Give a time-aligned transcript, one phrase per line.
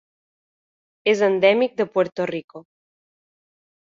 [1.11, 2.63] És endèmic de Puerto Rico.